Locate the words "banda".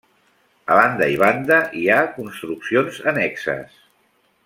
0.79-1.09, 1.25-1.59